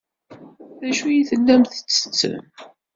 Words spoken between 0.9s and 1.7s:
ay tellam